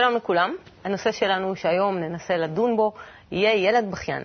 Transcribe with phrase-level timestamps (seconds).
[0.00, 0.54] שלום לכולם.
[0.84, 2.92] הנושא שלנו שהיום ננסה לדון בו
[3.30, 4.22] יהיה ילד בכיין.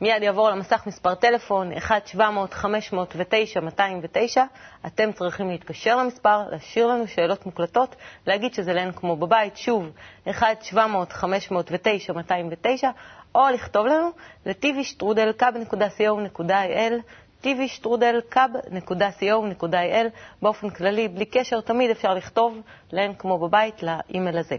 [0.00, 2.18] מיד יעבור למסך מספר טלפון 1-700-509-209.
[4.86, 7.96] אתם צריכים להתקשר למספר, להשאיר לנו שאלות מוקלטות,
[8.26, 9.90] להגיד שזה לאין כמו בבית, שוב,
[10.26, 10.30] 1-700-509-209,
[13.34, 14.10] או לכתוב לנו
[14.46, 16.92] ל-tvstrudel.co.il
[17.44, 20.06] tvstrudel.co.il
[20.42, 22.58] באופן כללי, בלי קשר, תמיד אפשר לכתוב
[22.92, 24.56] לאין כמו בבית, לאימייל הזה.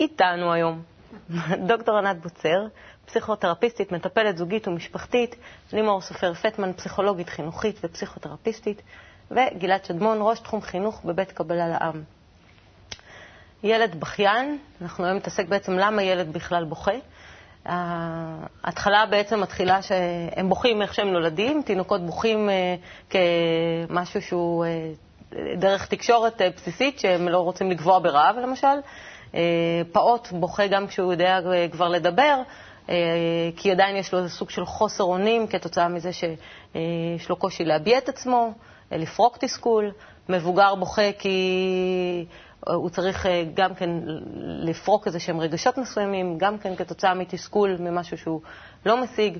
[0.00, 0.82] איתנו היום
[1.68, 2.66] דוקטור ענת בוצר,
[3.06, 5.36] פסיכותרפיסטית, מטפלת זוגית ומשפחתית,
[5.72, 8.82] לימור סופר פטמן, פסיכולוגית חינוכית ופסיכותרפיסטית,
[9.30, 12.02] וגלעד שדמון, ראש תחום חינוך בבית קבלה לעם.
[13.62, 16.92] ילד בכיין, אנחנו היום נתעסק בעצם למה ילד בכלל בוכה.
[17.64, 22.74] ההתחלה בעצם מתחילה שהם בוכים איך שהם נולדים, תינוקות בוכים אה,
[23.10, 24.92] כמשהו שהוא אה,
[25.56, 28.66] דרך תקשורת אה, בסיסית, שהם לא רוצים לגבוה ברעב למשל.
[29.92, 31.38] פעוט בוכה גם כשהוא יודע
[31.72, 32.42] כבר לדבר,
[33.56, 37.98] כי עדיין יש לו איזה סוג של חוסר אונים כתוצאה מזה שיש לו קושי להביע
[37.98, 38.52] את עצמו,
[38.92, 39.90] לפרוק תסכול.
[40.30, 42.26] מבוגר בוכה כי
[42.66, 43.90] הוא צריך אה, גם כן
[44.42, 48.40] לפרוק איזה שהם רגשות מסוימים, גם כן כתוצאה מתסכול ממשהו שהוא
[48.86, 49.38] לא משיג.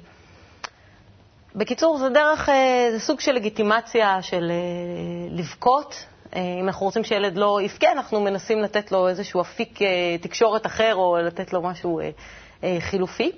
[1.55, 6.07] בקיצור, זה דרך, אה, זה סוג של לגיטימציה של אה, לבכות.
[6.37, 9.79] אם אנחנו רוצים שילד לא יבכה, אנחנו מנסים לתת לו איזשהו אפיק
[10.21, 12.01] תקשורת אחר או לתת לו משהו
[12.81, 13.33] חילופי.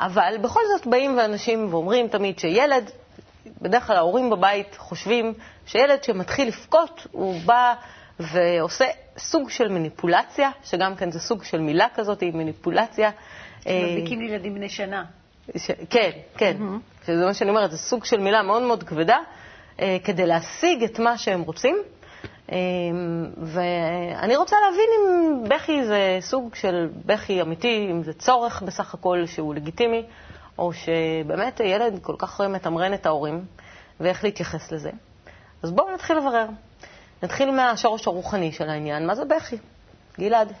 [0.00, 2.90] אבל בכל זאת באים ואנשים ואומרים תמיד שילד,
[3.62, 5.34] בדרך כלל ההורים בבית חושבים
[5.66, 7.74] שילד שמתחיל לבכות, הוא בא
[8.20, 8.84] ועושה
[9.18, 13.10] סוג של מניפולציה, שגם כן זה סוג של מילה כזאת, היא מניפולציה.
[13.66, 15.04] מדביקים לילדים בני שנה.
[15.56, 15.70] ש...
[15.90, 16.56] כן, כן.
[16.58, 17.06] Mm-hmm.
[17.06, 19.18] שזה מה שאני אומרת, זה סוג של מילה מאוד מאוד כבדה,
[19.80, 21.76] אה, כדי להשיג את מה שהם רוצים.
[22.52, 22.56] אה,
[23.36, 29.26] ואני רוצה להבין אם בכי זה סוג של בכי אמיתי, אם זה צורך בסך הכל
[29.26, 30.02] שהוא לגיטימי,
[30.58, 33.44] או שבאמת ילד כל כך מתמרן את ההורים,
[34.00, 34.90] ואיך להתייחס לזה.
[35.62, 36.46] אז בואו נתחיל לברר.
[37.22, 39.06] נתחיל מהשורש הרוחני של העניין.
[39.06, 39.56] מה זה בכי?
[40.18, 40.52] גלעד.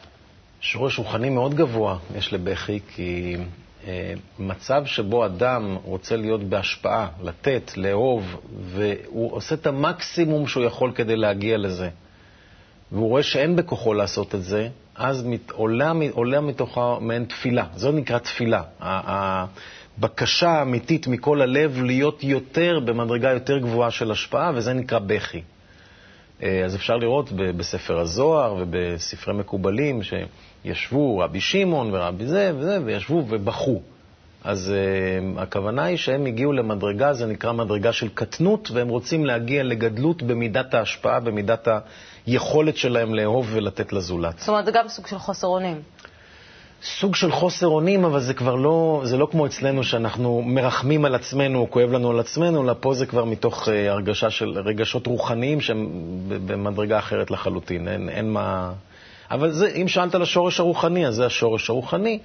[0.60, 3.36] שורש רוחני מאוד גבוה יש לבכי, כי
[4.38, 11.16] מצב שבו אדם רוצה להיות בהשפעה, לתת, לאהוב, והוא עושה את המקסימום שהוא יכול כדי
[11.16, 11.88] להגיע לזה,
[12.92, 17.64] והוא רואה שאין בכוחו לעשות את זה, אז מת, עולה, עולה מתוכה מעין תפילה.
[17.76, 18.62] זו נקרא תפילה.
[18.80, 25.42] הבקשה האמיתית מכל הלב להיות יותר, במדרגה יותר גבוהה של השפעה, וזה נקרא בכי.
[26.42, 33.24] אה, אז אפשר לראות בספר הזוהר ובספרי מקובלים שישבו רבי שמעון ורבי זה וזה, וישבו
[33.28, 33.80] ובכו.
[34.44, 39.62] אז uh, הכוונה היא שהם הגיעו למדרגה, זה נקרא מדרגה של קטנות, והם רוצים להגיע
[39.62, 41.68] לגדלות במידת ההשפעה, במידת
[42.26, 44.38] היכולת שלהם לאהוב ולתת לזולת.
[44.38, 45.82] זאת אומרת, זה גם סוג של חוסר אונים.
[46.82, 51.14] סוג של חוסר אונים, אבל זה כבר לא, זה לא כמו אצלנו שאנחנו מרחמים על
[51.14, 55.60] עצמנו, כואב לנו על עצמנו, אלא פה זה כבר מתוך uh, הרגשה של רגשות רוחניים
[55.60, 55.88] שהם
[56.28, 58.72] במדרגה אחרת לחלוטין, אין, אין מה...
[59.30, 62.18] אבל זה, אם שאלת על השורש הרוחני, אז זה השורש הרוחני.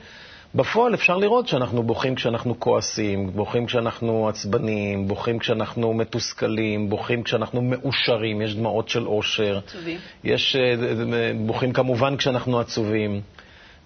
[0.56, 7.62] בפועל אפשר לראות שאנחנו בוכים כשאנחנו כועסים, בוכים כשאנחנו עצבניים, בוכים כשאנחנו מתוסכלים, בוכים כשאנחנו
[7.62, 9.60] מאושרים, יש דמעות של אושר.
[9.66, 9.98] עצובים.
[10.24, 13.22] יש, אה, בוכים כמובן כשאנחנו עצובים.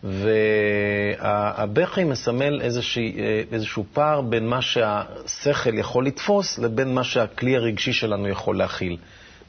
[0.04, 3.16] והבכי מסמל איזושהי,
[3.52, 8.98] איזשהו פער בין מה שהשכל יכול לתפוס לבין מה שהכלי הרגשי שלנו יכול להכיל.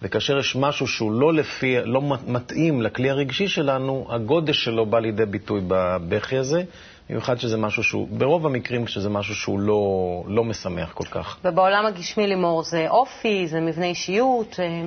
[0.03, 5.27] וכאשר יש משהו שהוא לא, לפי, לא מתאים לכלי הרגשי שלנו, הגודש שלו בא לידי
[5.27, 6.63] ביטוי בבכי הזה,
[7.09, 9.83] במיוחד שזה משהו שהוא, ברוב המקרים כשזה משהו שהוא לא,
[10.27, 11.39] לא משמח כל כך.
[11.45, 14.83] ובעולם הגשמי לימור זה אופי, זה מבנה אישיות, אה,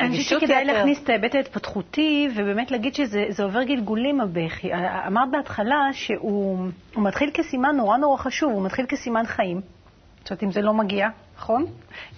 [0.00, 4.70] אני חושבת שכדאי להכניס את ההיבט ההתפתחותי, ובאמת להגיד שזה עובר גלגולים הבכי.
[5.06, 6.66] אמרת בהתחלה שהוא
[6.96, 9.60] מתחיל כסימן נורא נורא חשוב, הוא מתחיל כסימן חיים.
[10.20, 11.66] זאת אומרת, אם זה לא מגיע, נכון?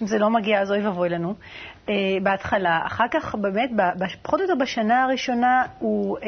[0.01, 1.33] אם זה לא מגיע, אז אוי ואבוי לנו.
[1.87, 1.89] Uh,
[2.23, 2.79] בהתחלה.
[2.85, 3.69] אחר כך, באמת,
[4.21, 6.21] פחות או יותר בשנה הראשונה, הוא uh,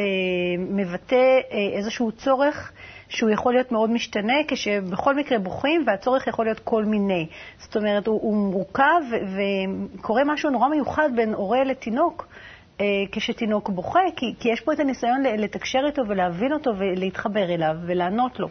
[0.60, 2.72] מבטא uh, איזשהו צורך
[3.10, 7.28] שהוא יכול להיות מאוד משתנה, כשבכל מקרה בוכים, והצורך יכול להיות כל מיני.
[7.58, 9.02] זאת אומרת, הוא, הוא מורכב,
[9.98, 12.28] וקורה משהו נורא מיוחד בין הורה לתינוק.
[12.82, 17.76] אה, כשתינוק בוכה, כי, כי יש פה את הניסיון לתקשר איתו ולהבין אותו ולהתחבר אליו
[17.86, 18.48] ולענות לו.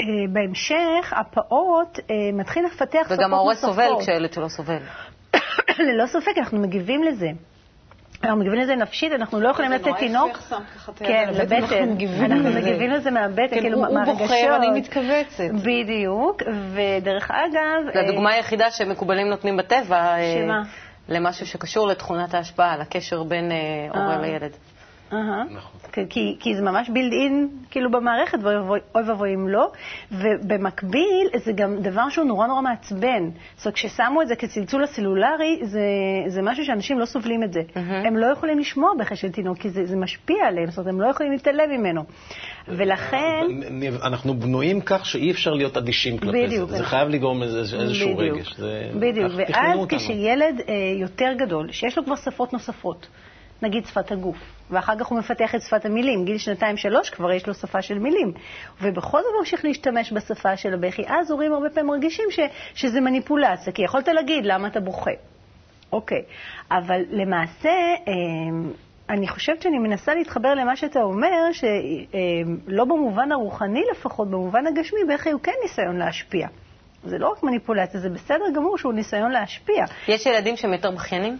[0.00, 3.18] אה, בהמשך, הפעוט אה, מתחיל לפתח שפות נוספות.
[3.18, 4.78] וגם ההורה סובל כשהילד שלו סובל.
[5.78, 7.28] ללא ספק, אנחנו מגיבים לזה.
[8.24, 10.38] אנחנו מגיבים לזה נפשית, אנחנו לא יכולים לצאת תינוק.
[10.96, 11.56] כן, לבטן.
[12.24, 14.08] אנחנו מגיבים לזה מהבטן, כן, כאילו מהרגשות.
[14.08, 15.50] הוא בוחר, אני מתכווצת.
[15.62, 16.42] בדיוק,
[16.72, 17.92] ודרך אגב...
[17.94, 20.16] זו הדוגמה היחידה שמקובלים נותנים בטבע.
[20.34, 20.62] שמה?
[21.08, 23.52] למשהו שקשור לתכונת ההשפעה, לקשר בין
[23.94, 24.56] הורה לילד.
[25.50, 26.06] נכון.
[26.08, 29.70] כי, כי זה ממש בילד אין, כאילו, במערכת, ואוי ואבוי אם לא.
[30.12, 33.30] ובמקביל, זה גם דבר שהוא נורא נורא מעצבן.
[33.56, 35.80] זאת אומרת, כששמו את זה כצלצול הסלולרי, זה,
[36.26, 37.60] זה משהו שאנשים לא סובלים את זה.
[37.60, 38.06] Mm-hmm.
[38.06, 41.00] הם לא יכולים לשמוע בכי של תינוק, כי זה, זה משפיע עליהם, זאת אומרת, הם
[41.00, 42.04] לא יכולים להתעלם ממנו.
[42.68, 43.46] ולכן...
[44.02, 46.76] אנחנו בנויים כך שאי אפשר להיות אדישים כלפי בדיוק, זה.
[46.76, 48.56] זה חייב לגרום איזשהו בדיוק, רגש.
[48.56, 48.90] זה...
[48.94, 53.06] בדיוק, ואז כשילד אה, יותר גדול, שיש לו כבר שפות נוספות,
[53.62, 54.36] נגיד שפת הגוף,
[54.70, 56.24] ואחר כך הוא מפתח את שפת המילים.
[56.24, 58.32] גיל שנתיים-שלוש כבר יש לו שפה של מילים,
[58.82, 61.02] ובכל זאת ממשיך להשתמש בשפה של הבכי.
[61.06, 62.40] אז הורים הרבה פעמים מרגישים ש,
[62.74, 65.10] שזה מניפולציה, כי יכולת להגיד למה אתה בוכה.
[65.92, 66.22] אוקיי,
[66.70, 67.70] אבל למעשה,
[68.06, 68.72] אמ,
[69.10, 75.30] אני חושבת שאני מנסה להתחבר למה שאתה אומר, שלא במובן הרוחני לפחות, במובן הגשמי, בכי
[75.30, 76.48] הוא כן ניסיון להשפיע.
[77.04, 79.84] זה לא רק מניפולציה, זה בסדר גמור שהוא ניסיון להשפיע.
[80.08, 81.38] יש ילדים שהם יותר בכיינים?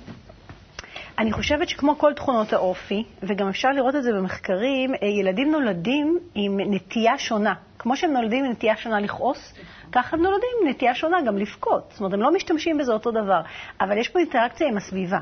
[1.19, 6.19] אני חושבת שכמו כל תכונות האופי, וגם אפשר לראות את זה במחקרים, אה, ילדים נולדים
[6.35, 7.55] עם נטייה שונה.
[7.79, 9.55] כמו שהם נולדים עם נטייה שונה לכעוס,
[9.93, 11.83] ככה הם נולדים עם נטייה שונה גם לבכות.
[11.91, 13.41] זאת אומרת, הם לא משתמשים בזה אותו דבר.
[13.81, 15.19] אבל יש פה אינטראקציה עם הסביבה.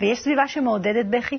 [0.00, 1.38] ויש סביבה שמעודדת בכי,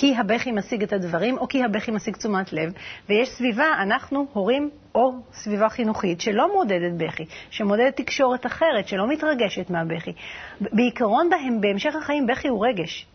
[0.00, 2.72] כי הבכי משיג את הדברים, או כי הבכי משיג תשומת לב,
[3.08, 9.70] ויש סביבה, אנחנו, הורים, או סביבה חינוכית, שלא מעודדת בכי, שמעודדת תקשורת אחרת, שלא מתרגשת
[9.70, 10.12] מהבכי.
[10.60, 13.06] בעיקרון, בהם, בהמשך החיים, בכי הוא רגש.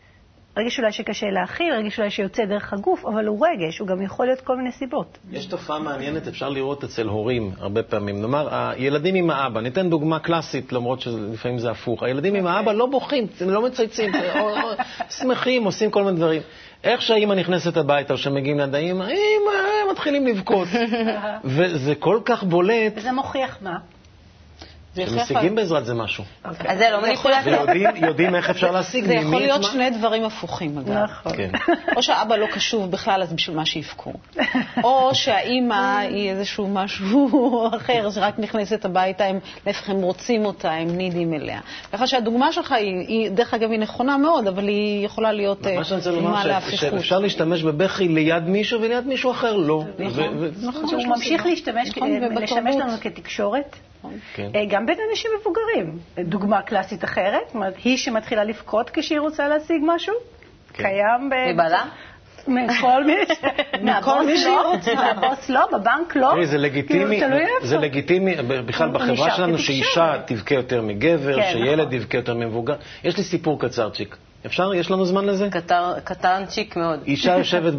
[0.58, 4.26] רגש אולי שקשה להכיל, רגש אולי שיוצא דרך הגוף, אבל הוא רגש, הוא גם יכול
[4.26, 5.18] להיות כל מיני סיבות.
[5.32, 8.22] יש תופעה מעניינת, אפשר לראות אצל הורים הרבה פעמים.
[8.22, 12.04] נאמר, הילדים עם האבא, ניתן דוגמה קלאסית, למרות שלפעמים זה הפוך.
[12.04, 14.12] הילדים עם האבא לא בוכים, לא מצייצים,
[15.10, 16.42] שמחים, עושים כל מיני דברים.
[16.84, 20.68] איך שהאימא נכנסת הביתה, או שמגיעים ליד האימא, אימא, מתחילים לבכות.
[21.44, 22.94] וזה כל כך בולט.
[22.96, 23.78] וזה מוכיח מה?
[24.96, 26.24] שמשיגים בעזרת זה משהו.
[26.46, 26.72] אוקיי.
[26.72, 27.60] אז זה לא מניפולציה.
[28.02, 29.06] ויודעים איך אפשר להשיג.
[29.06, 30.98] זה יכול להיות שני דברים הפוכים, אגב.
[30.98, 31.38] נכון.
[31.38, 31.50] כן.
[31.96, 34.14] או שהאבא לא קשוב בכלל, אז בשביל מה שיבכו.
[34.84, 37.30] או שהאימא היא איזשהו משהו
[37.78, 39.24] אחר, שרק נכנסת הביתה,
[39.66, 41.60] להפך, הם רוצים אותה, הם נידים אליה.
[41.94, 45.68] ככה שהדוגמה שלך היא, דרך אגב, היא נכונה מאוד, אבל היא יכולה להיות
[46.04, 46.80] דוגמה להפיכות.
[46.80, 49.84] שאפשר להשתמש בבכי ליד מישהו וליד מישהו אחר לא.
[50.00, 50.50] נכון.
[50.64, 50.88] נכון.
[50.88, 52.12] שהוא ממשיך להשתמש נכון,
[52.66, 53.76] לנו כתקשורת.
[54.06, 54.20] נכון.
[54.34, 54.50] כן.
[54.56, 56.00] אה, גם בין אנשים מבוגרים.
[56.30, 60.16] דוגמה קלאסית אחרת, זאת אומרת, היא שמתחילה לבכות כשהיא רוצה להשיג משהו,
[60.74, 60.84] כן.
[60.84, 61.54] קיים ב...
[61.54, 61.84] מבעלה?
[62.48, 64.94] מכל מי שהיא רוצה.
[64.96, 66.46] מהבוס לא, בבנק לא.
[66.46, 67.22] זה לגיטימי,
[67.62, 68.36] זה לגיטימי
[68.66, 71.94] בכלל בחברה שלנו שאישה תבכה יותר מגבר, כן, שילד נכון.
[71.94, 72.76] יבכה יותר ממבוגר.
[73.04, 74.18] יש לי סיפור קצרצ'יק.
[74.46, 74.74] אפשר?
[74.74, 75.50] יש לנו זמן לזה?
[76.04, 77.00] קטנצ'יק מאוד.
[77.06, 77.74] אישה יושבת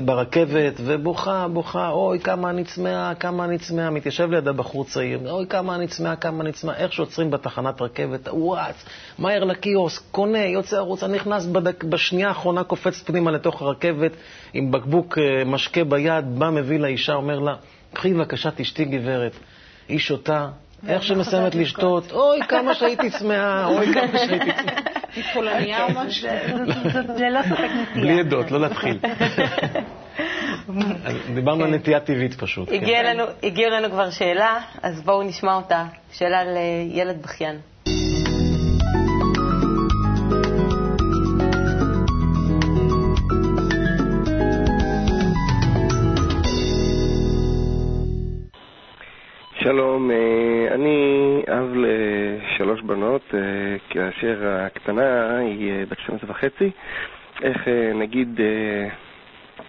[0.00, 3.90] ברכבת ובוכה, בוכה, אוי, כמה אני צמאה, כמה אני צמאה.
[3.90, 6.76] מתיישב לידה בחור צעיר, אוי, כמה אני צמאה, כמה אני צמאה.
[6.76, 8.84] איך שעוצרים בתחנת רכבת, וואץ,
[9.18, 14.12] מהר לקיוסק, קונה, יוצא החוצה, נכנס בדק, בשנייה האחרונה, קופץ פנימה לתוך הרכבת
[14.54, 17.54] עם בקבוק אה, משקה ביד, בא, מביא לאישה, אומר לה,
[17.92, 19.32] קחי בבקשה, תשתי גברת.
[19.88, 20.48] היא שותה,
[20.88, 24.92] איך שמסיימת לשתות, אוי, כמה שהייתי צמאה, אוי, כמה שהייתי צמאה.
[25.16, 26.28] היא פולניה או משהו?
[27.16, 28.04] זה לא ספק נטייה.
[28.04, 28.98] בלי עדות, לא להתחיל.
[31.34, 31.74] דיברנו על כן.
[31.74, 32.68] נטייה טבעית פשוט.
[33.42, 35.84] הגיעה לנו כבר שאלה, אז בואו נשמע אותה.
[36.12, 37.58] שאלה לילד בכיין.
[49.62, 53.40] שלום, אה, אני אב לשלוש בנות, אה,
[53.90, 56.70] כאשר הקטנה היא אה, בת 12 וחצי.
[57.42, 58.40] איך נגיד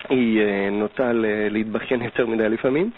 [0.10, 1.12] היא נוטה
[1.50, 2.90] להתבכיין יותר מדי לפעמים.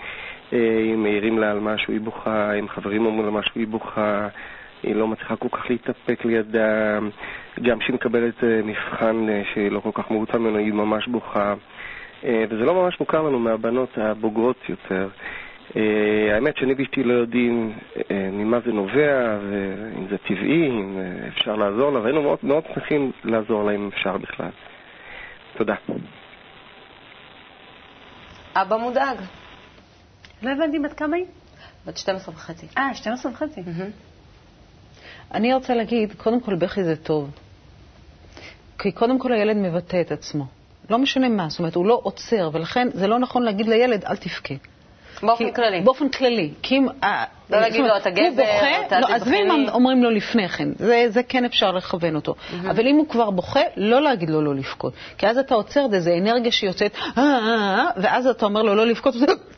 [0.54, 4.28] אם מעירים לה על משהו היא בוכה, אם חברים אומרים לה משהו היא בוכה,
[4.84, 7.00] היא לא מצליחה כל כך להתאפק לידה.
[7.62, 11.54] גם כשהיא מקבלת מבחן שהיא לא כל כך מרוצה ממנו היא ממש בוכה.
[12.24, 15.08] וזה לא ממש מוכר לנו מהבנות הבוגרות יותר.
[15.76, 17.74] אה, האמת שאני ואשתי לא יודעים
[18.12, 22.64] אה, ממה זה נובע, ואם זה טבעי, אם אה, אפשר לעזור לה, והיינו מאוד, מאוד
[22.74, 24.50] שמחים לעזור לה אם אפשר בכלל.
[25.58, 25.76] תודה.
[28.56, 29.18] אבא מודאג.
[30.44, 31.26] לא הבנתי בת כמה היא?
[31.88, 32.68] בת 12 וחצי.
[32.78, 33.62] אה, 12 וחצי.
[35.34, 37.32] אני רוצה להגיד, קודם כל בכי זה טוב.
[38.80, 40.46] כי קודם כל הילד מבטא את עצמו.
[40.90, 44.16] לא משנה מה, זאת אומרת, הוא לא עוצר, ולכן זה לא נכון להגיד לילד, אל
[44.16, 44.54] תבכה.
[45.24, 45.82] באופן כללי.
[45.82, 46.52] באופן כללי.
[46.62, 46.88] כי אם...
[47.50, 48.44] לא להגיד לו, אתה גבר,
[48.88, 52.32] אתה לא, עזבי מה אומרים לו לפני כן, זה, זה כן אפשר לכוון אותו.
[52.32, 52.70] Mm-hmm.
[52.70, 54.94] אבל אם הוא כבר בוכה, לא להגיד לו לא לבכות.
[55.18, 58.62] כי אז אתה עוצר את זה, זה אנרגיה שיוצאת, אה, אה, אה, ואז אתה אומר
[58.62, 59.16] לו לא לבכות,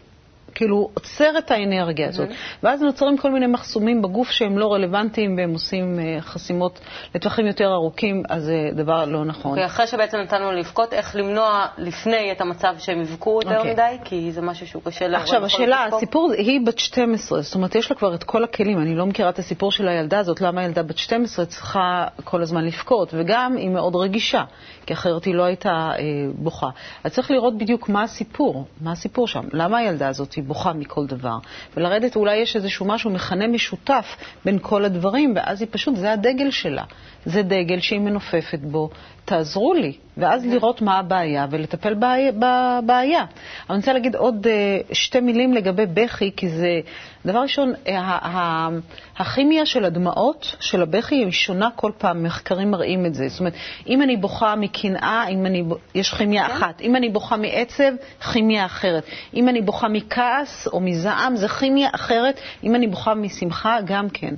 [0.57, 2.29] כאילו עוצר את האנרגיה הזאת.
[2.29, 2.63] Mm-hmm.
[2.63, 6.79] ואז נוצרים כל מיני מחסומים בגוף שהם לא רלוונטיים והם עושים uh, חסימות
[7.15, 9.51] לטווחים יותר ארוכים, אז זה דבר לא נכון.
[9.51, 13.57] Okay, אוקיי, אחרי שבעצם נתנו לבכות, איך למנוע לפני את המצב שהם יבכו יותר okay.
[13.57, 13.73] אוקיי.
[13.73, 13.97] מדי?
[14.03, 15.27] כי זה משהו שהוא קשה להראות.
[15.27, 18.77] עכשיו, השאלה, הסיפור, היא בת 12, זאת אומרת, יש לה כבר את כל הכלים.
[18.81, 22.65] אני לא מכירה את הסיפור של הילדה הזאת, למה הילדה בת 12 צריכה כל הזמן
[22.65, 24.43] לבכות, וגם היא מאוד רגישה,
[24.85, 26.03] כי אחרת היא לא הייתה אה,
[26.35, 26.69] בוכה.
[27.03, 31.05] אז צריך לראות בדיוק מה הסיפור, מה הסיפור שם, למה הילדה הזאת היא בוכה מכל
[31.05, 31.37] דבר,
[31.77, 36.51] ולרדת אולי יש איזשהו משהו, מכנה משותף בין כל הדברים, ואז היא פשוט, זה הדגל
[36.51, 36.83] שלה.
[37.27, 38.89] זה דגל שהיא מנופפת בו,
[39.25, 43.25] תעזרו לי, ואז לראות מה הבעיה ולטפל בבעיה.
[43.69, 46.79] אני רוצה להגיד עוד אה, שתי מילים לגבי בכי, כי זה,
[47.25, 48.69] דבר ראשון, אה,
[49.17, 53.27] הכימיה של הדמעות, של הבכי, היא שונה כל פעם, מחקרים מראים את זה.
[53.27, 53.53] זאת אומרת,
[53.87, 55.63] אם אני בוכה מקנאה, אני,
[55.95, 56.53] יש כימיה כן.
[56.53, 56.81] אחת.
[56.81, 57.91] אם אני בוכה מעצב,
[58.33, 59.03] כימיה אחרת.
[59.33, 62.39] אם אני בוכה מכעס או מזעם, זה כימיה אחרת.
[62.63, 64.35] אם אני בוכה משמחה, גם כן.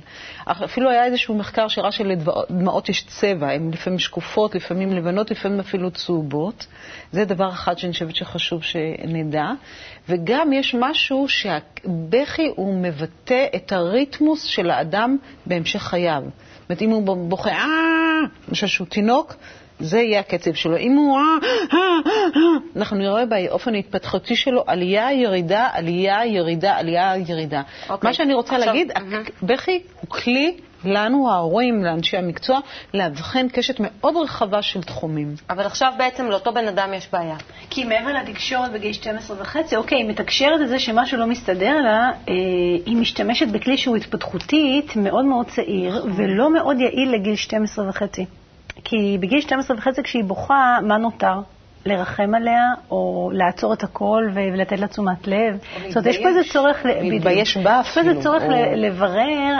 [0.50, 5.90] אפילו היה איזשהו מחקר שראה שלדמעות יש צבע, הן לפעמים שקופות, לפעמים לבנות, לפעמים אפילו
[5.90, 6.66] צהובות.
[7.12, 9.46] זה דבר אחד שאני חושבת שחשוב שנדע.
[10.08, 15.16] וגם יש משהו שהבכי הוא מבטא את הריתמוס של האדם
[15.46, 16.22] בהמשך חייו.
[16.22, 17.66] זאת אומרת, אם הוא בוכה, אה,
[18.48, 19.34] למשל שהוא תינוק,
[19.80, 20.76] זה יהיה הקצב שלו.
[20.76, 21.18] אם הוא...
[22.76, 27.62] אנחנו נראה באופן ההתפתחותי שלו עלייה, ירידה, עלייה, ירידה, עלייה, ירידה.
[27.88, 27.92] Okay.
[28.02, 29.30] מה שאני רוצה עכשיו, להגיד, uh-huh.
[29.42, 32.58] בכי הוא כלי לנו, ההורים, לאנשי המקצוע,
[32.94, 35.34] לאבחן קשת מאוד רחבה של תחומים.
[35.50, 37.36] אבל עכשיו בעצם לאותו בן אדם יש בעיה.
[37.70, 42.10] כי מעבר לתקשורת בגיל 12 וחצי, אוקיי, היא מתקשרת את זה שמשהו לא מסתדר לה,
[42.28, 42.34] אה,
[42.86, 46.04] היא משתמשת בכלי שהוא התפתחותית מאוד מאוד צעיר.
[46.16, 48.26] ולא מאוד יעיל לגיל 12 וחצי.
[48.84, 51.40] כי בגיל 12 וחצי כשהיא בוכה, מה נותר?
[51.86, 55.58] לרחם עליה, או לעצור את הכל ולתת לה תשומת לב.
[55.88, 56.84] זאת אומרת, יש פה איזה צורך...
[56.84, 58.06] להתבייש בה אפילו.
[58.06, 58.42] יש פה איזה צורך
[58.76, 59.58] לברר,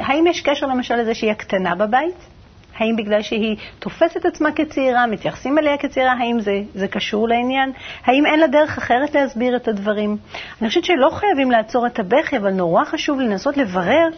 [0.00, 2.33] האם יש קשר למשל לזה שהיא הקטנה בבית?
[2.78, 7.72] האם בגלל שהיא תופסת עצמה כצעירה, מתייחסים אליה כצעירה, האם זה, זה קשור לעניין?
[8.04, 10.16] האם אין לה דרך אחרת להסביר את הדברים?
[10.60, 14.08] אני חושבת שלא חייבים לעצור את הבכי, אבל נורא חשוב לנסות לברר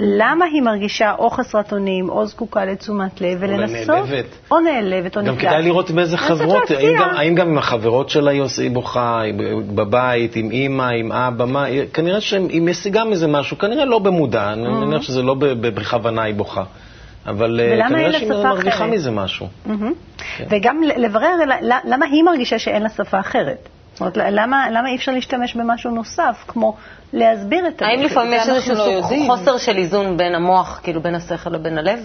[0.00, 3.88] למה היא מרגישה או חסרת אונים, או זקוקה לתשומת לב, ולנסות...
[3.88, 4.24] או נעלבת.
[4.50, 5.38] או נעלבת, או נפגעת.
[5.38, 9.22] גם כדאי לראות באיזה חברות, האם גם, האם גם עם החברות שלה היא בוכה,
[9.74, 14.66] בבית, עם אימא, עם אבא, מה, כנראה שהיא משיגה מזה משהו, כנראה לא במודע, אני
[14.66, 14.70] mm-hmm.
[14.70, 16.64] מניח שזה לא בכוונה היא בוכה.
[17.26, 19.48] אבל אה, כנראה שהיא מרוויחה מזה משהו.
[20.36, 20.44] כן.
[20.50, 21.34] וגם לברר
[21.84, 23.68] למה היא מרגישה שאין לה שפה אחרת.
[23.92, 26.76] זאת אומרת, למה, למה אי אפשר להשתמש במשהו נוסף, כמו
[27.12, 27.86] להסביר את זה?
[27.86, 31.98] האם לפעמים יש איזשהו לא חוסר של איזון בין המוח, כאילו בין השכל לבין הלב?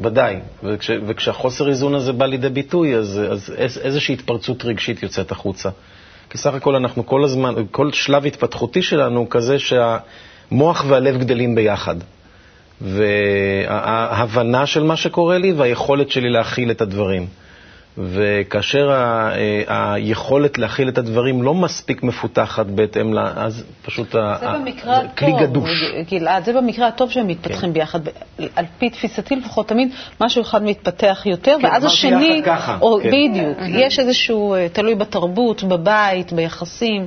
[0.00, 3.20] ודאי, וכש, וכשהחוסר איזון הזה בא לידי ביטוי, אז,
[3.58, 5.68] אז איזושהי התפרצות רגשית יוצאת החוצה.
[6.30, 11.54] כי סך הכל אנחנו כל הזמן, כל שלב התפתחותי שלנו הוא כזה שהמוח והלב גדלים
[11.54, 11.96] ביחד.
[12.80, 17.26] וההבנה של מה שקורה לי והיכולת שלי להכיל את הדברים.
[17.98, 23.18] וכאשר ה, אה, היכולת להכיל את הדברים לא מספיק מפותחת בהתאם ל...
[23.18, 25.70] אז פשוט זה ה, במקרה הטוב, כלי גדוש.
[26.10, 27.72] גלעד, זה במקרה הטוב שהם מתפתחים כן.
[27.72, 28.00] ביחד.
[28.56, 29.88] על פי תפיסתי לפחות, תמיד
[30.20, 32.42] משהו אחד מתפתח יותר, כן, ואז השני...
[32.44, 32.78] ככה.
[32.80, 33.08] או, כן.
[33.08, 33.58] בדיוק.
[33.58, 33.78] Mm-hmm.
[33.78, 37.06] יש איזשהו, אה, תלוי בתרבות, בבית, ביחסים,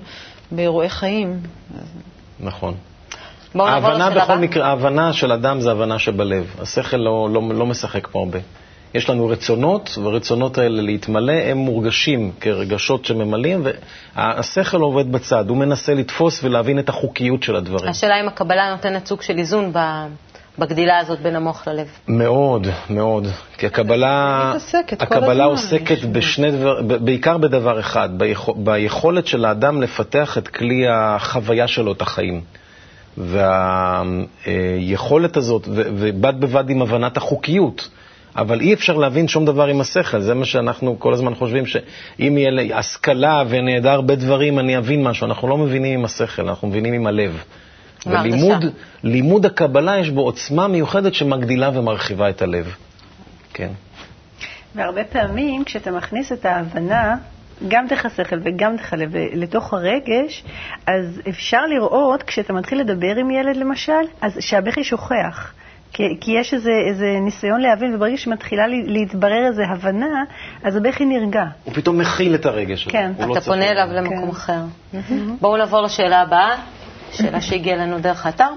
[0.51, 1.39] באירועי חיים.
[2.39, 2.73] נכון.
[3.55, 6.55] ההבנה בכל מקרה, ההבנה של אדם זה הבנה שבלב.
[6.61, 8.39] השכל לא, לא, לא משחק פה הרבה.
[8.93, 13.63] יש לנו רצונות, והרצונות האלה להתמלא, הם מורגשים כרגשות שממלאים,
[14.15, 17.89] והשכל עובד בצד, הוא מנסה לתפוס ולהבין את החוקיות של הדברים.
[17.89, 19.73] השאלה אם הקבלה נותנת סוג של איזון
[20.59, 21.87] בגדילה הזאת בין המוח ללב.
[22.07, 23.27] מאוד, מאוד.
[23.57, 24.53] כי הקבלה,
[24.99, 28.09] הקבלה עוסקת בשני דבר, בעיקר בדבר אחד,
[28.55, 32.41] ביכולת של האדם לפתח את כלי החוויה שלו, את החיים.
[34.45, 37.89] והיכולת הזאת, ובד בבד עם הבנת החוקיות.
[38.35, 42.37] אבל אי אפשר להבין שום דבר עם השכל, זה מה שאנחנו כל הזמן חושבים, שאם
[42.37, 45.27] יהיה לי השכלה ואני אדע הרבה דברים, אני אבין משהו.
[45.27, 47.43] אנחנו לא מבינים עם השכל, אנחנו מבינים עם הלב.
[48.05, 48.65] ולימוד
[49.03, 52.75] לימוד הקבלה יש בו עוצמה מיוחדת שמגדילה ומרחיבה את הלב.
[53.53, 53.69] כן.
[54.75, 57.15] והרבה פעמים כשאתה מכניס את ההבנה
[57.67, 60.43] גם דרך השכל וגם דרך הלב לתוך הרגש,
[60.87, 65.53] אז אפשר לראות, כשאתה מתחיל לדבר עם ילד למשל, אז שהבכי שוכח.
[65.93, 70.23] כי, כי יש איזה, איזה ניסיון להבין, וברגע שמתחילה להתברר איזו הבנה,
[70.63, 71.43] אז הבכי נרגע.
[71.63, 72.91] הוא פתאום מכיל את הרגש הזה.
[72.91, 73.11] כן.
[73.15, 74.29] אתה לא פונה אליו למקום כן.
[74.29, 74.61] אחר.
[74.93, 75.13] Mm-hmm.
[75.41, 76.55] בואו נעבור לשאלה הבאה,
[77.11, 78.49] שאלה שהגיעה לנו דרך האתר.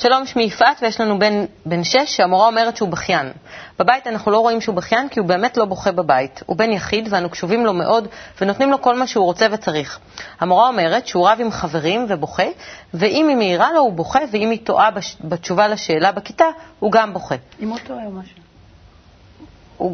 [0.00, 3.32] שלום, שמי יפעת, ויש לנו בן, בן שש שהמורה אומרת שהוא בכיין.
[3.78, 6.42] בבית אנחנו לא רואים שהוא בכיין כי הוא באמת לא בוכה בבית.
[6.46, 8.08] הוא בן יחיד ואנו קשובים לו מאוד
[8.40, 9.98] ונותנים לו כל מה שהוא רוצה וצריך.
[10.40, 12.46] המורה אומרת שהוא רב עם חברים ובוכה,
[12.94, 14.90] ואם היא מעירה לו הוא בוכה, ואם היא טועה
[15.24, 16.46] בתשובה לשאלה בכיתה,
[16.78, 17.34] הוא גם בוכה.
[17.60, 18.47] אם הוא טועה משהו.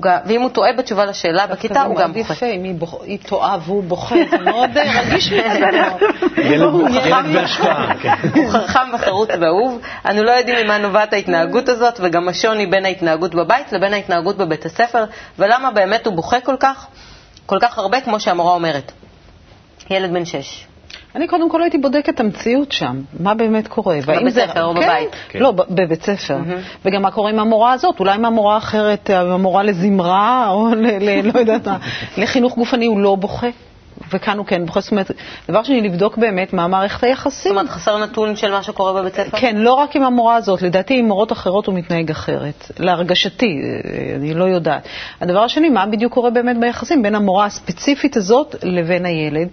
[0.01, 2.35] גם, ואם הוא טועה בתשובה לשאלה בכיתה, הוא גם בוכה.
[2.35, 8.15] יפה, אם היא טועה והוא בוכה, זה מאוד רגיש ילד בהשקעה, כן.
[8.35, 9.81] הוא חכם וחרוץ ואהוב.
[10.11, 14.67] אנו לא יודעים ממה נובעת ההתנהגות הזאת, וגם השוני בין ההתנהגות בבית לבין ההתנהגות בבית
[14.67, 15.05] הספר,
[15.39, 16.87] ולמה באמת הוא בוכה כל כך,
[17.47, 18.93] כל כך הרבה, כמו שהמורה אומרת.
[19.91, 20.67] ילד בן שש.
[21.15, 23.99] אני קודם כל הייתי בודקת את המציאות שם, מה באמת קורה.
[24.07, 25.09] בבית ספר או בבית?
[25.29, 25.39] כן.
[25.39, 26.39] לא, בבית ספר.
[26.85, 30.69] וגם מה קורה עם המורה הזאת, אולי עם המורה האחרת, המורה לזמרה, או
[31.35, 31.79] לא יודעת מה,
[32.23, 33.49] לחינוך גופני הוא לא בוכה.
[34.13, 34.81] וכאן הוא כן בוכה.
[34.81, 35.11] זאת אומרת,
[35.49, 37.53] דבר שני, לבדוק באמת מה מערכת היחסים.
[37.53, 39.39] זאת אומרת, חסר נתון של מה שקורה בבית ספר?
[39.39, 40.63] כן, לא רק עם המורה הזאת.
[40.63, 42.71] לדעתי, עם מורות אחרות הוא מתנהג אחרת.
[42.79, 43.61] להרגשתי,
[44.17, 44.87] אני לא יודעת.
[45.21, 49.49] הדבר השני, מה בדיוק קורה באמת ביחסים בין המורה הספציפית הזאת לבין הילד.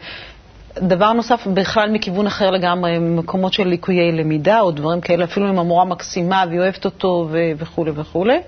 [0.78, 5.60] דבר נוסף, בכלל מכיוון אחר לגמרי, מקומות של ליקויי למידה או דברים כאלה, אפילו אם
[5.60, 8.40] המורה מקסימה והיא אוהבת אותו וכולי וכולי,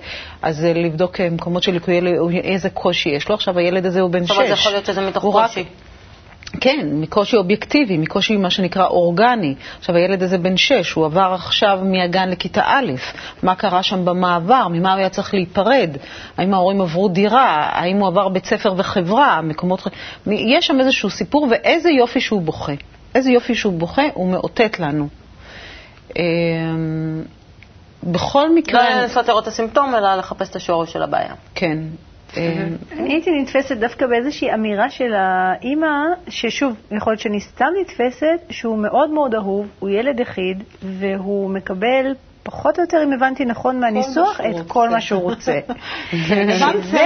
[0.42, 2.02] אז לבדוק מקומות של ליקויי,
[2.44, 3.36] איזה קושי יש לו.
[3.36, 4.32] עכשיו הילד הזה הוא בן שש.
[4.32, 5.64] זאת אומרת, יכול להיות שזה מתוך קושי.
[6.62, 9.56] כן, מקושי אובייקטיבי, מקושי מה שנקרא אורגני.
[9.80, 12.92] עכשיו, הילד הזה בן שש, הוא עבר עכשיו מהגן לכיתה א',
[13.44, 15.90] מה קרה שם במעבר, ממה הוא היה צריך להיפרד,
[16.38, 19.88] האם ההורים עברו דירה, האם הוא עבר בית ספר וחברה, מקומות...
[20.28, 22.74] יש שם איזשהו סיפור, ואיזה יופי שהוא בוכה.
[23.16, 25.08] איזה יופי שהוא בוכה, הוא מאותת לנו.
[26.20, 27.24] אמ,
[28.04, 28.90] בכל מקרה...
[28.90, 31.34] לא לנסות לראות את הסימפטום, אלא לחפש את השורש של הבעיה.
[31.56, 31.78] כן.
[32.38, 35.88] אה, אני הייתי נתפסת דווקא באיזושהי אמירה של האימא,
[36.30, 42.14] ששוב, יכול להיות שאני סתם נתפסת, שהוא מאוד מאוד אהוב, הוא ילד יחיד, והוא מקבל
[42.44, 45.60] פחות או יותר, אם הבנתי נכון מהניסוח, את כל מה שהוא רוצה.
[46.28, 47.02] זה נפלא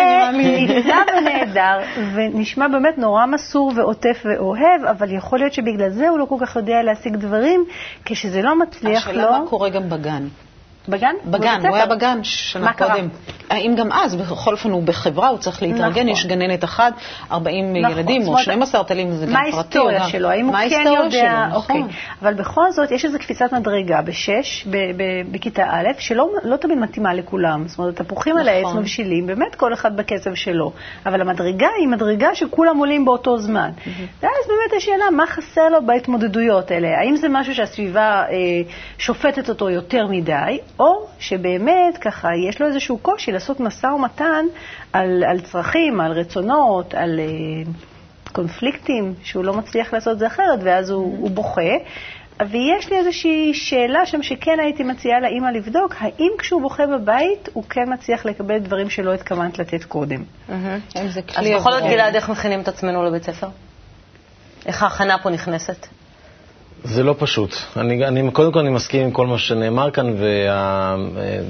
[1.17, 1.79] ונהדר,
[2.13, 6.55] ונשמע באמת נורא מסור ועוטף ואוהב, אבל יכול להיות שבגלל זה הוא לא כל כך
[6.55, 7.65] יודע להשיג דברים,
[8.05, 9.21] כשזה לא מצליח לו...
[9.21, 10.27] השאלה מה קורה גם בגן.
[10.89, 11.15] בגן?
[11.25, 12.89] בגן, הוא היה בגן שנה קודם.
[12.89, 13.07] מה קרה?
[13.49, 16.07] האם גם אז, בכל אופן הוא בחברה, הוא צריך להתארגן, נכון.
[16.07, 16.93] יש גננת אחת,
[17.31, 17.97] 40 נכון.
[17.97, 19.33] ילדים או 12 תלים, זה גם פרטי.
[19.33, 20.29] מה ההיסטוריה שלו?
[20.29, 21.09] האם הוא כן יודע?
[21.09, 21.57] שלו?
[21.57, 21.75] נכון.
[21.75, 21.95] אוקיי.
[22.21, 24.67] אבל בכל זאת, יש איזו קפיצת מדרגה בשש,
[25.31, 27.67] בכיתה א', שלא לא תמיד מתאימה לכולם.
[27.67, 28.37] זאת אומרת, התפוחים.
[28.37, 28.65] על העץ.
[28.75, 30.71] מבשילים, באמת כל אחד בקצב שלו.
[31.05, 33.69] אבל המדרגה היא מדרגה שכולם עולים באותו זמן.
[34.21, 36.87] ואז באמת השאלה, מה חסר לו בהתמודדויות האלה?
[36.99, 38.35] האם זה משהו שהסביבה אה,
[38.97, 44.45] שופטת אותו יותר מדי, או שבאמת ככה יש לו איזשהו קושי לעשות משא ומתן
[44.93, 47.69] על, על צרכים, על רצונות, על uh,
[48.31, 51.17] קונפליקטים, שהוא לא מצליח לעשות את זה אחרת, ואז הוא.
[51.19, 51.71] הוא בוכה.
[52.49, 57.63] ויש לי איזושהי שאלה שם שכן הייתי מציעה לאימא לבדוק, האם כשהוא בוכה בבית הוא
[57.69, 60.23] כן מצליח לקבל דברים שלא התכוונת לתת קודם.
[61.35, 63.47] אז בכל זאת, גלעד, איך מכינים את עצמנו לבית ספר?
[64.65, 65.87] איך ההכנה פה נכנסת?
[66.83, 67.55] זה לא פשוט.
[67.77, 70.13] אני, אני, קודם כל אני מסכים עם כל מה שנאמר כאן,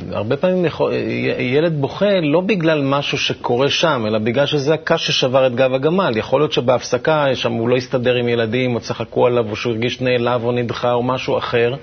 [0.09, 0.93] והרבה פעמים יכול,
[1.39, 6.17] ילד בוכה לא בגלל משהו שקורה שם, אלא בגלל שזה הקש ששבר את גב הגמל.
[6.17, 10.01] יכול להיות שבהפסקה שם הוא לא הסתדר עם ילדים, או צחקו עליו, או שהוא הרגיש
[10.01, 11.75] נעלב או נדחה או משהו אחר,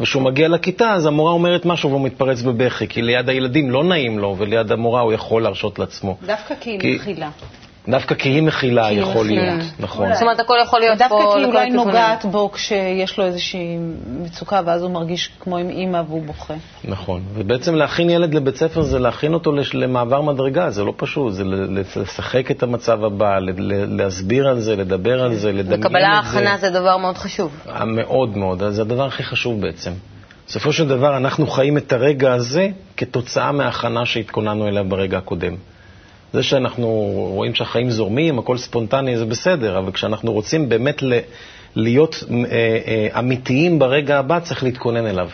[0.00, 4.18] וכשהוא מגיע לכיתה אז המורה אומרת משהו והוא מתפרץ בבכי, כי ליד הילדים לא נעים
[4.18, 6.16] לו, וליד המורה הוא יכול להרשות לעצמו.
[6.26, 7.30] דווקא כי היא מכילה.
[7.88, 10.12] דווקא כי היא מכילה יכול להיות, נכון.
[10.14, 11.08] זאת אומרת, הכל יכול להיות פה...
[11.08, 16.02] דווקא כי אולי נוגעת בו כשיש לו איזושהי מצוקה, ואז הוא מרגיש כמו עם אימא
[16.08, 16.54] והוא בוכה.
[16.84, 21.44] נכון, ובעצם להכין ילד לבית ספר זה להכין אותו למעבר מדרגה, זה לא פשוט, זה
[21.44, 23.38] לשחק את המצב הבא,
[23.88, 25.88] להסביר על זה, לדבר על זה, לדמיין את זה.
[25.88, 27.66] וקבלה ההכנה זה דבר מאוד חשוב.
[27.86, 29.92] מאוד מאוד, זה הדבר הכי חשוב בעצם.
[30.46, 35.54] בסופו של דבר אנחנו חיים את הרגע הזה כתוצאה מההכנה שהתכוננו אליה ברגע הקודם.
[36.32, 36.86] זה שאנחנו
[37.34, 41.18] רואים שהחיים זורמים, הכל ספונטני, זה בסדר, אבל כשאנחנו רוצים באמת ל-
[41.76, 42.44] להיות אה,
[42.86, 45.28] אה, אמיתיים ברגע הבא, צריך להתכונן אליו.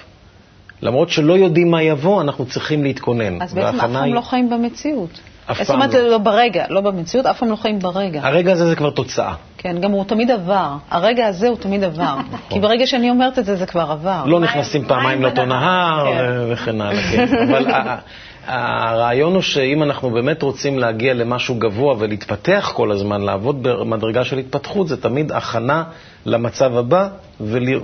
[0.82, 3.42] למרות שלא יודעים מה יבוא, אנחנו צריכים להתכונן.
[3.42, 4.14] אז בעצם אף פעם היא...
[4.14, 5.20] לא חיים במציאות.
[5.50, 6.08] אף פעם זאת אומרת, לא.
[6.10, 8.20] לא ברגע, לא במציאות, אף פעם לא חיים ברגע.
[8.24, 9.34] הרגע הזה זה כבר תוצאה.
[9.58, 10.72] כן, גם הוא תמיד עבר.
[10.90, 12.02] הרגע הזה הוא תמיד עבר.
[12.32, 12.38] נכון.
[12.50, 14.24] כי ברגע שאני אומרת את זה, זה כבר עבר.
[14.26, 16.52] לא נכנסים פעמיים לאותו נהר כן.
[16.52, 17.48] וכן הלאה, כן.
[17.48, 17.66] אבל
[18.46, 24.38] הרעיון הוא שאם אנחנו באמת רוצים להגיע למשהו גבוה ולהתפתח כל הזמן, לעבוד במדרגה של
[24.38, 25.84] התפתחות, זה תמיד הכנה
[26.26, 27.08] למצב הבא,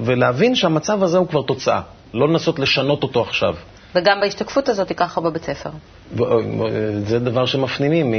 [0.04, 1.80] ולהבין שהמצב הזה הוא כבר תוצאה.
[2.14, 3.54] לא לנסות לשנות אותו עכשיו.
[3.94, 5.70] וגם בהשתקפות הזאת היא ככה בבית ספר.
[7.06, 8.14] זה דבר שמפנימים,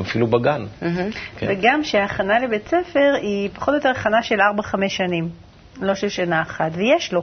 [0.00, 0.64] אפילו בגן.
[0.80, 1.46] כן.
[1.48, 5.28] וגם שההכנה לבית ספר היא פחות או יותר הכנה של 4-5 שנים.
[5.80, 7.22] לא של שינה אחת, ויש לו.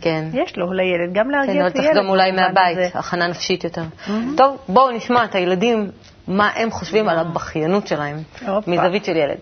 [0.00, 0.24] כן.
[0.32, 1.92] יש לו, לילד, גם להרגיע כן, את הילד.
[1.92, 3.82] כן, גם אולי מהבית, הכנה נפשית יותר.
[3.82, 4.10] Mm-hmm.
[4.36, 5.90] טוב, בואו נשמע את הילדים,
[6.28, 8.16] מה הם חושבים על הבכיינות שלהם,
[8.66, 9.38] מזווית של ילד.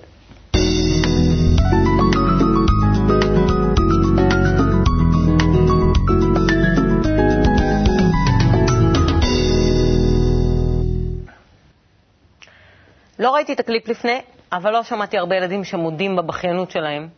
[13.18, 14.20] לא ראיתי את הקליפ לפני,
[14.52, 17.08] אבל לא שמעתי הרבה ילדים שמודים בבכיינות שלהם.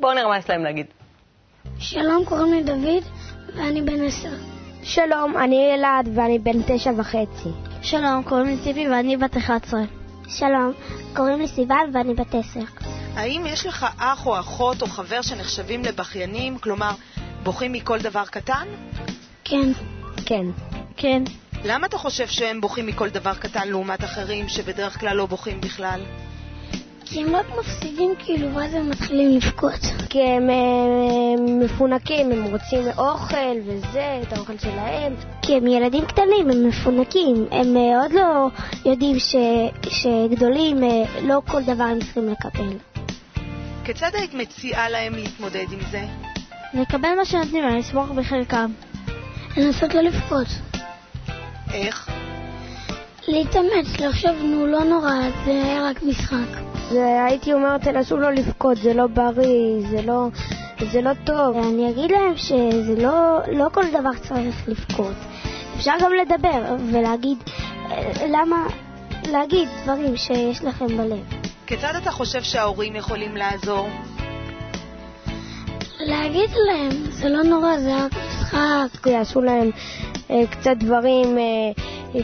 [0.00, 0.86] בואו נראה מה יש להם להגיד.
[1.78, 3.02] שלום, קוראים לי דוד
[3.56, 4.32] ואני בן עשר.
[4.82, 7.48] שלום, אני אלעד ואני בן תשע וחצי.
[7.82, 9.80] שלום, קוראים לי ציפי ואני בת 11.
[10.28, 10.72] שלום,
[11.16, 12.60] קוראים לי סיוון ואני בת עשר.
[13.14, 16.90] האם יש לך אח או אחות או חבר שנחשבים לבכיינים, כלומר,
[17.42, 18.66] בוכים מכל דבר קטן?
[19.44, 19.72] כן.
[20.26, 20.46] כן.
[20.96, 21.22] כן.
[21.64, 26.00] למה אתה חושב שהם בוכים מכל דבר קטן לעומת אחרים שבדרך כלל לא בוכים בכלל?
[27.06, 29.80] כי הם רק מפסידים כאילו, ואז הם מתחילים לבכות.
[30.10, 35.14] כי הם, הם מפונקים, הם רוצים אוכל וזה, את האוכל שלהם.
[35.42, 37.46] כי הם ילדים קטנים, הם מפונקים.
[37.50, 38.48] הם אה, עוד לא
[38.84, 39.36] יודעים ש,
[39.88, 42.76] שגדולים, אה, לא כל דבר הם צריכים לקבל.
[43.84, 46.04] כיצד היית מציעה להם להתמודד עם זה?
[46.74, 48.72] לקבל מה שנותנים להם, לסמוך בחלקם.
[49.56, 50.48] לנסות לא לבכות.
[51.72, 52.10] איך?
[53.28, 55.14] להתאמץ, לחשוב, נו, לא נורא,
[55.44, 56.65] זה היה רק משחק.
[56.92, 60.28] הייתי אומרת, תנסו לא לבכות, זה לא בריא, זה לא,
[60.92, 61.56] זה לא טוב.
[61.56, 65.14] אני אגיד להם שזה לא, לא כל דבר צריך לבכות.
[65.76, 67.38] אפשר גם לדבר ולהגיד,
[68.28, 68.66] למה,
[69.30, 71.24] להגיד דברים שיש לכם בלב.
[71.66, 73.88] כיצד אתה חושב שההורים יכולים לעזור?
[76.00, 79.06] להגיד להם, זה לא נורא, זה רק משחק.
[79.06, 79.70] יעשו להם
[80.30, 81.44] אה, קצת דברים, אה,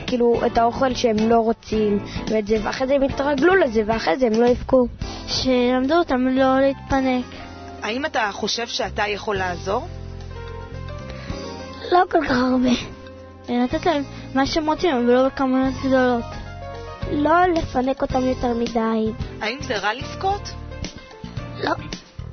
[0.06, 4.26] כאילו, את האוכל שהם לא רוצים, ואת זה, ואחרי זה הם יתרגלו לזה, ואחרי זה
[4.26, 4.86] הם לא יבכו.
[5.26, 7.24] שלמדו אותם לא להתפנק.
[7.82, 9.88] האם אתה חושב שאתה יכול לעזור?
[11.92, 12.70] לא כל כך הרבה.
[13.48, 14.02] לתת להם
[14.34, 16.24] מה שהם רוצים, אבל לא בכמויות גדולות.
[17.12, 19.12] לא לפנק אותם יותר מדי.
[19.40, 20.50] האם זה רע לבכות?
[21.64, 21.72] לא.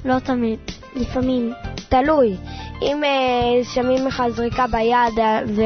[0.06, 0.60] לא תמיד.
[0.96, 1.54] לפעמים.
[1.90, 2.36] תלוי.
[2.82, 5.62] אם uh, שמים לך זריקה ביד uh,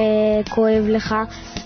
[0.46, 1.16] וכואב לך,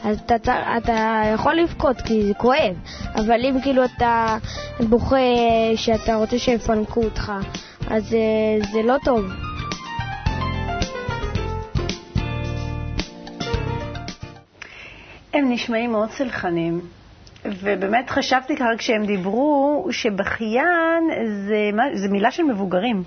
[0.04, 2.76] אז אתה, אתה, יכול לבכות כי זה כואב,
[3.16, 4.38] אבל אם כאילו אתה
[4.80, 5.16] בוכה
[5.76, 7.32] שאתה רוצה שיפנקו אותך,
[7.90, 9.26] אז uh, זה לא טוב.
[15.34, 16.82] הם נשמעים מאוד סלחנים,
[17.46, 21.04] ובאמת חשבתי ככה כשהם דיברו שבכיין
[21.48, 23.04] זה, זה מילה של מבוגרים.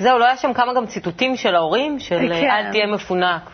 [0.00, 2.50] זהו, לא היה שם כמה גם ציטוטים של ההורים, של כן.
[2.50, 3.50] אל תהיה מפונק.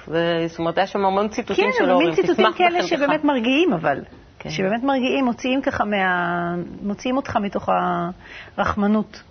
[0.46, 2.11] זאת אומרת, היה שם המון ציטוטים כן, של ההורים.
[2.11, 4.00] כן, מין ציטוטים כאלה שבאמת מרגיעים, אבל.
[4.38, 4.50] כן.
[4.50, 6.54] שבאמת מרגיעים, מוציאים ככה מה...
[6.82, 7.68] מוציאים אותך מתוך
[8.59, 9.22] הרחמנות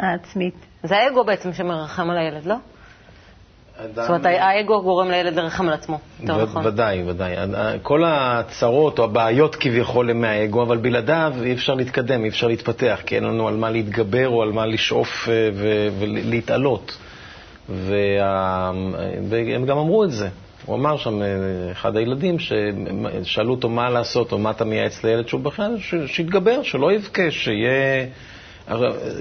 [0.00, 0.54] העצמית.
[0.82, 2.54] זה האגו בעצם שמרחם על הילד, לא?
[3.94, 5.98] זאת אומרת, האגו גורם לילד לרחם על עצמו.
[6.20, 6.66] יותר נכון.
[6.66, 7.36] ודאי, ודאי.
[7.82, 13.00] כל הצרות או הבעיות כביכול הם מהאגו, אבל בלעדיו אי אפשר להתקדם, אי אפשר להתפתח,
[13.06, 15.50] כי אין לנו על מה להתגבר או על מה לשאוף אה,
[15.98, 16.98] ולהתעלות.
[19.28, 20.28] והם גם אמרו את זה.
[20.66, 21.26] הוא אמר שם, אה,
[21.72, 26.92] אחד הילדים, ששאלו אותו מה לעשות או מה אתה מייעץ לילד שהוא בכלל, שיתגבר, שלא
[26.92, 28.06] יבכה, שיהיה...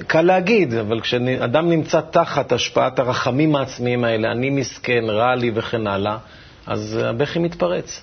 [0.08, 5.88] קל להגיד, אבל כשאדם נמצא תחת השפעת הרחמים העצמיים האלה, אני מסכן, רע לי וכן
[5.88, 6.18] הלאה,
[6.68, 8.02] אז הבכי מתפרץ.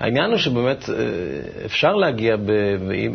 [0.00, 0.94] העניין הוא שבאמת אה,
[1.64, 2.50] אפשר להגיע, ב,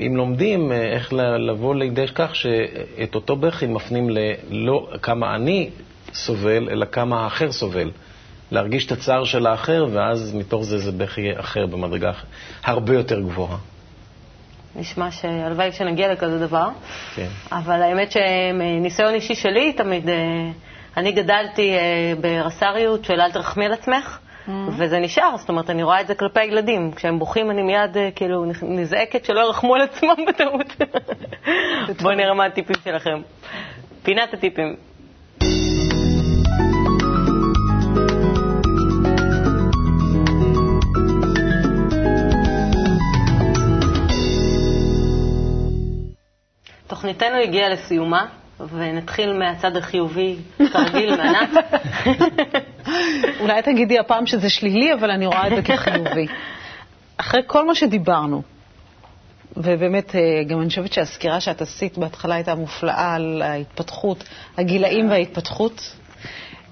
[0.07, 1.13] אם לומדים, אה, איך
[1.47, 5.69] לבוא לידי כך שאת אותו בכי מפנים ללא כמה אני
[6.13, 7.91] סובל, אלא כמה האחר סובל.
[8.51, 12.12] להרגיש את הצער של האחר, ואז מתוך זה זה בכי אחר במדרגה
[12.63, 13.57] הרבה יותר גבוהה.
[14.75, 16.69] נשמע שהלוואי שנגיע לכזה דבר.
[17.15, 17.27] כן.
[17.51, 20.15] אבל האמת שמניסיון אישי שלי, תמיד, אה,
[20.97, 24.51] אני גדלתי אה, ברס"ריות של אל תרחמי על עצמך, mm-hmm.
[24.77, 26.91] וזה נשאר, זאת אומרת, אני רואה את זה כלפי הילדים.
[26.91, 30.75] כשהם בוכים אני מיד אה, כאילו נזעקת שלא ירחמו על עצמם בטעות.
[32.01, 33.21] בואו נראה מה הטיפים שלכם.
[34.03, 34.88] פינת הטיפים.
[47.13, 48.26] תוכניתנו הגיעה לסיומה,
[48.60, 50.36] ונתחיל מהצד החיובי,
[50.72, 51.50] כרגיל, מענת.
[53.39, 56.28] אולי תגידי הפעם שזה שלילי, אבל אני רואה את זה כחיובי.
[57.17, 58.41] אחרי כל מה שדיברנו,
[59.58, 64.24] ובאמת, אה, גם אני חושבת שהסקירה שאת עשית בהתחלה הייתה מופלאה על ההתפתחות,
[64.58, 65.95] הגילאים וההתפתחות.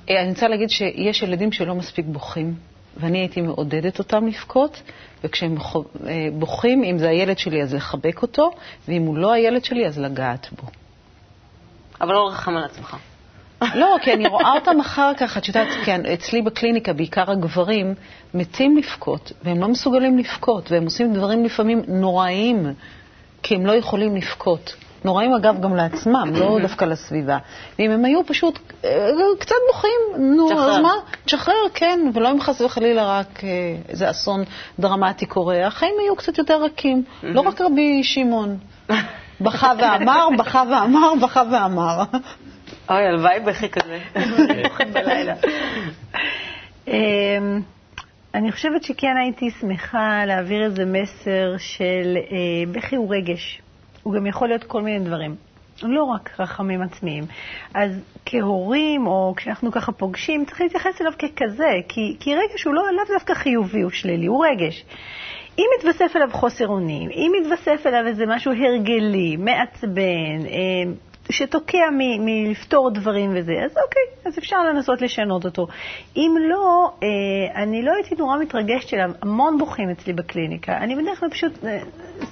[0.10, 2.54] אה, אני רוצה להגיד שיש ילדים שלא מספיק בוכים,
[2.99, 4.81] ואני הייתי מעודדת אותם לבכות,
[5.23, 5.55] וכשהם
[6.07, 8.51] אה, בוכים, אם זה הילד שלי, אז לחבק אותו,
[8.88, 10.67] ואם הוא לא הילד שלי, אז לגעת בו.
[12.01, 12.97] אבל לא רחם על עצמך.
[13.75, 17.93] לא, כי אני רואה אותם אחר כך, את יודעת, כן, אצלי בקליניקה, בעיקר הגברים,
[18.33, 22.73] מתים לבכות, והם לא מסוגלים לבכות, והם עושים דברים לפעמים נוראיים,
[23.43, 24.75] כי הם לא יכולים לבכות.
[25.05, 27.38] נוראים אגב גם לעצמם, לא דווקא לסביבה.
[27.79, 30.51] ואם הם היו פשוט אה, קצת בוכים, נו.
[30.51, 30.93] אז מה?
[31.25, 33.49] תשחרר, כן, ולא אם חס וחלילה רק אה,
[33.89, 34.43] איזה אסון
[34.79, 35.67] דרמטי קורה.
[35.67, 38.57] החיים היו קצת יותר רכים, לא רק רבי שמעון.
[39.41, 42.03] בכה ואמר, בכה ואמר, בכה ואמר.
[42.89, 43.99] אוי, הלוואי בכי כזה.
[46.88, 47.62] אמ,
[48.33, 53.62] אני חושבת שכן הייתי שמחה להעביר איזה מסר של אה, בכי הוא רגש.
[54.07, 55.35] הוא גם יכול להיות כל מיני דברים.
[55.83, 57.23] לא רק רחמים עצמיים.
[57.73, 57.91] אז
[58.25, 63.03] כהורים, או כשאנחנו ככה פוגשים, צריך להתייחס אליו ככזה, כי, כי רגש הוא לא לאו
[63.13, 64.85] דווקא חיובי או שלילי, הוא רגש.
[65.57, 70.45] אם מתווסף אליו חוסר אונים, אם מתווסף אליו איזה משהו הרגלי, מעצבן,
[71.29, 71.87] שתוקע
[72.19, 75.67] מלפתור דברים וזה, אז אוקיי, אז אפשר לנסות לשנות אותו.
[76.15, 80.77] אם לא, אה, אני לא הייתי נורא מתרגשת אליו, המון בוכים אצלי בקליניקה.
[80.77, 81.79] אני בדרך כלל פשוט אה,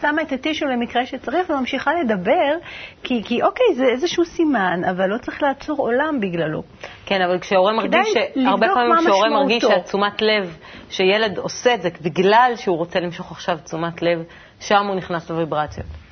[0.01, 2.55] שמה את הטישו למקרה שצריך וממשיכה לדבר,
[3.03, 6.63] כי, כי אוקיי, זה איזשהו סימן, אבל לא צריך לעצור עולם בגללו.
[7.05, 8.17] כן, אבל כשהורה מרגיש, ש...
[8.47, 10.57] הרבה פעמים כשהורה מרגיש שהתשומת לב,
[10.89, 14.23] שילד עושה את זה בגלל שהוא רוצה למשוך עכשיו תשומת לב,
[14.59, 16.04] שם הוא נכנס לוויברציות.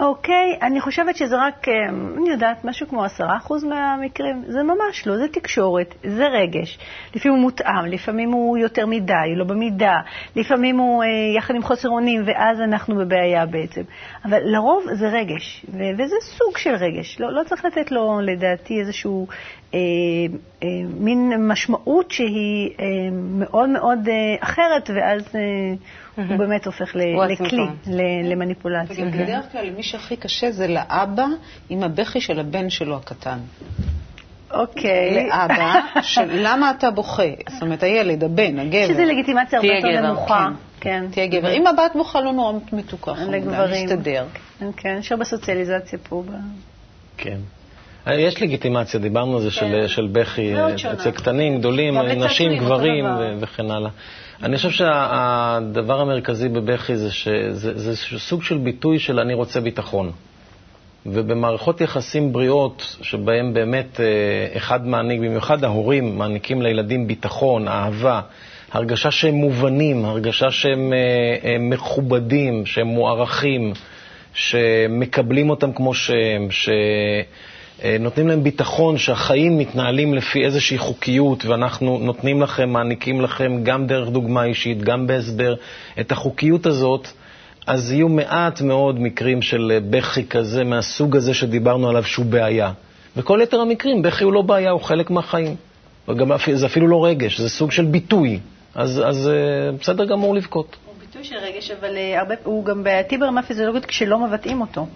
[0.00, 4.42] אוקיי, אני חושבת שזה רק, אה, אני יודעת, משהו כמו עשרה אחוז מהמקרים.
[4.46, 6.78] זה ממש לא, זה תקשורת, זה רגש.
[7.14, 10.00] לפעמים הוא מותאם, לפעמים הוא יותר מדי, לא במידה,
[10.36, 13.82] לפעמים הוא אה, יחד עם חוסר אונים, ואז אנחנו בבעיה בעצם.
[14.24, 17.20] אבל לרוב זה רגש, ו- וזה סוג של רגש.
[17.20, 19.26] לא, לא צריך לתת לו, לדעתי, איזשהו
[21.00, 25.22] מין משמעות שהיא אה, מאוד מאוד אה, אחרת, ואז...
[25.34, 25.40] אה,
[26.16, 27.66] הוא באמת הופך לכלי,
[28.24, 29.06] למניפולציה.
[29.06, 31.26] וגם בדרך כלל למי שהכי קשה זה לאבא
[31.68, 33.38] עם הבכי של הבן שלו הקטן.
[34.50, 35.28] אוקיי.
[35.28, 35.74] לאבא,
[36.46, 37.22] למה אתה בוכה?
[37.48, 38.86] זאת אומרת, הילד, הבן, הגבר.
[38.86, 40.48] שזה לגיטימציה הרבה יותר נמוכה.
[40.80, 41.04] כן.
[41.10, 41.52] תהיה גבר.
[41.52, 43.84] אם הבת בוכה לא נורא מתוקה, לגברים.
[43.84, 44.26] מסתדר.
[44.76, 46.22] כן, יש הרבה סוציאליזציה פה.
[47.16, 47.38] כן.
[48.06, 50.54] יש לגיטימציה, דיברנו על זה של, של בכי
[50.92, 53.04] אצל קטנים, גדולים, נשים, גברים
[53.40, 53.90] וכן הלאה.
[54.42, 60.12] אני חושב שהדבר המרכזי בבכי זה שזה סוג של ביטוי של אני רוצה ביטחון.
[61.06, 68.20] ובמערכות יחסים בריאות, שבהן באמת אה, אחד מעניק, במיוחד ההורים, מעניקים לילדים ביטחון, אהבה,
[68.72, 70.98] הרגשה שהם מובנים, הרגשה שהם אה,
[71.50, 73.72] אה, מכובדים, שהם מוערכים,
[74.34, 76.68] שמקבלים אותם כמו שהם, ש...
[77.84, 83.86] אה, נותנים להם ביטחון שהחיים מתנהלים לפי איזושהי חוקיות, ואנחנו נותנים לכם, מעניקים לכם, גם
[83.86, 85.54] דרך דוגמה אישית, גם בהסבר,
[86.00, 87.08] את החוקיות הזאת,
[87.66, 92.72] אז יהיו מעט מאוד מקרים של בכי כזה, מהסוג הזה שדיברנו עליו, שהוא בעיה.
[93.16, 95.56] וכל יתר המקרים, בכי הוא לא בעיה, הוא חלק מהחיים.
[96.08, 98.40] וגם זה אפילו לא רגש, זה סוג של ביטוי.
[98.74, 100.76] אז, אז אה, בסדר גמור לבכות.
[100.86, 104.86] הוא ביטוי של רגש, אבל אה, הרבה, הוא גם בעייתי ברמה פיזיולוגית כשלא מבטאים אותו.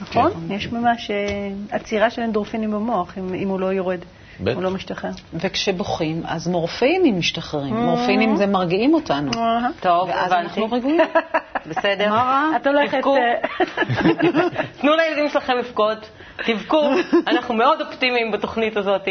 [0.00, 0.30] נכון?
[0.30, 0.54] כן.
[0.54, 1.16] יש ממש אה,
[1.70, 4.00] עצירה של אנדורפינים במוח, אם, אם הוא לא יורד.
[4.40, 4.54] בטח.
[4.54, 5.10] הוא לא משתחרר.
[5.34, 7.74] וכשבוכים, אז מורפינים משתחררים.
[7.74, 7.80] Mm-hmm.
[7.80, 9.32] מורפינים זה מרגיעים אותנו.
[9.32, 9.80] Mm-hmm.
[9.80, 11.00] טוב, ואז אנחנו רגועים.
[11.70, 12.10] בסדר.
[12.10, 12.56] מה רע?
[12.56, 12.96] את הולכת...
[12.96, 13.16] תבכו.
[14.80, 16.10] תנו לילדים שלכם לבכות,
[16.46, 16.90] תבכו.
[17.26, 19.08] אנחנו מאוד אופטימיים בתוכנית הזאת,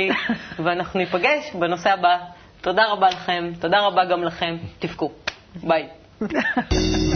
[0.60, 2.18] ואנחנו ניפגש בנושא הבא.
[2.62, 4.58] תודה רבה לכם, תודה רבה גם לכם.
[4.80, 5.12] תבכו.
[5.64, 5.88] ביי.